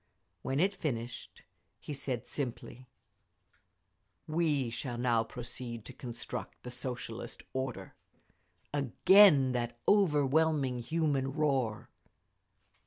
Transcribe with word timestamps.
When 0.41 0.59
it 0.59 0.73
finished, 0.75 1.43
he 1.79 1.93
said 1.93 2.25
simply, 2.25 2.87
"We 4.25 4.71
shall 4.71 4.97
now 4.97 5.23
proceed 5.23 5.85
to 5.85 5.93
construct 5.93 6.63
the 6.63 6.71
Socialist 6.71 7.43
order!" 7.53 7.93
Again 8.73 9.51
that 9.51 9.77
overwhelming 9.87 10.79
human 10.79 11.31
roar. 11.33 11.87